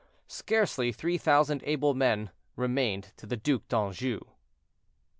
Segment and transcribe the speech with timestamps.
[0.27, 4.19] Scarcely three thousand able men remained to the Duc d'Anjou.